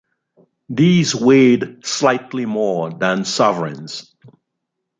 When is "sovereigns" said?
3.23-4.15